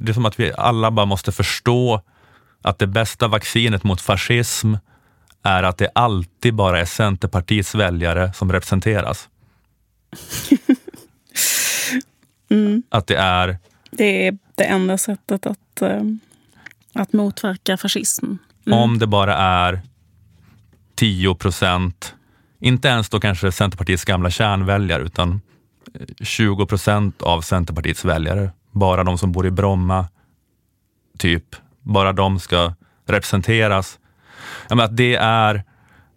[0.00, 2.02] det är som att vi alla bara måste förstå
[2.62, 4.74] att det bästa vaccinet mot fascism
[5.42, 9.28] är att det alltid bara är Centerpartiets väljare som representeras.
[12.52, 12.82] Mm.
[12.88, 13.58] Att det är
[13.90, 16.02] Det är det enda sättet att, eh,
[16.94, 18.26] att motverka fascism.
[18.66, 18.78] Mm.
[18.78, 19.80] om det bara är
[20.94, 22.14] 10 procent,
[22.60, 25.40] inte ens då kanske Centerpartiets gamla kärnväljare, utan
[26.20, 30.06] 20 procent av Centerpartiets väljare, bara de som bor i Bromma,
[31.18, 32.74] typ, bara de ska
[33.06, 33.98] representeras.
[34.68, 35.64] Ja, men att det är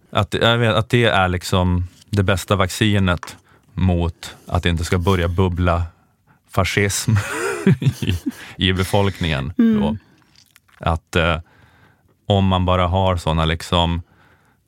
[0.10, 3.38] att, jag vet, att det är liksom det bästa vaccinet
[3.74, 5.84] mot att det inte ska börja bubbla
[6.50, 7.12] fascism
[8.02, 8.20] i,
[8.58, 9.54] i befolkningen.
[9.58, 9.98] Då.
[10.80, 11.40] Att eh,
[12.26, 14.02] om man bara har sådana liksom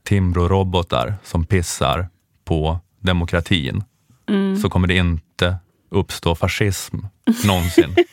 [0.04, 2.10] Timbro-robotar som pissar
[2.46, 3.84] på demokratin
[4.62, 5.58] så kommer det inte
[5.96, 6.98] uppstå fascism
[7.46, 7.96] någonsin.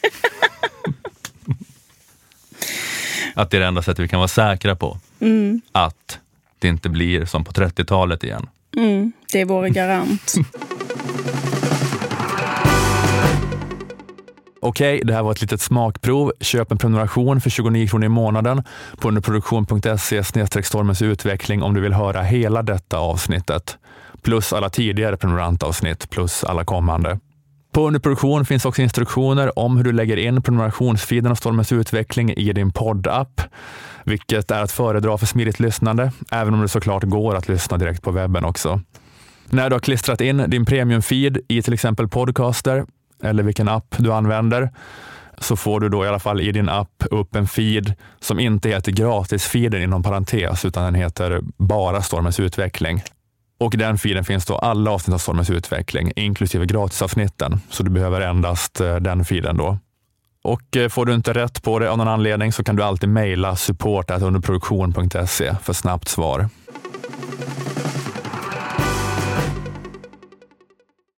[3.34, 4.98] att det är det enda sättet vi kan vara säkra på.
[5.73, 6.18] Att
[6.59, 8.48] det inte blir som på 30-talet igen.
[8.76, 9.12] Mm.
[9.32, 10.34] Det är vår garant.
[14.64, 16.32] Okej, det här var ett litet smakprov.
[16.40, 18.62] Köp en prenumeration för 29 kronor i månaden
[18.96, 20.24] på underproduktion.se
[20.62, 23.79] stormens utveckling om du vill höra hela detta avsnittet.
[24.23, 27.18] Plus alla tidigare prenumerantavsnitt plus alla kommande.
[27.73, 32.52] På underproduktion finns också instruktioner om hur du lägger in prenumerationsfeeden av Stormens utveckling i
[32.52, 33.40] din poddapp,
[34.04, 38.02] vilket är att föredra för smidigt lyssnande, även om det såklart går att lyssna direkt
[38.02, 38.80] på webben också.
[39.51, 42.84] När du har klistrat in din premiumfeed i till exempel Podcaster
[43.23, 44.70] eller vilken app du använder
[45.38, 48.68] så får du då i alla fall i din app upp en feed som inte
[48.68, 53.02] heter gratisfeeden inom parentes utan den heter bara Stormens utveckling.
[53.63, 57.60] Och i den filen finns då alla avsnitt av Stormens utveckling, inklusive gratisavsnitten.
[57.71, 59.57] Så du behöver endast eh, den filen.
[59.57, 59.79] då.
[60.43, 63.09] Och eh, får du inte rätt på det av någon anledning så kan du alltid
[63.09, 66.49] mejla support underproduktion.se för snabbt svar.